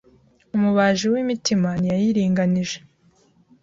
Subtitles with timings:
[0.55, 2.77] Umubaji w’imitima ntiyayiringanije,